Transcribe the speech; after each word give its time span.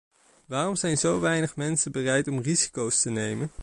Waarom 0.45 0.75
zijn 0.75 0.97
zo 0.97 1.19
weinig 1.19 1.55
mensen 1.55 1.91
bereid 1.91 2.27
om 2.27 2.39
risico's 2.41 2.99
te 3.01 3.09
nemen? 3.09 3.51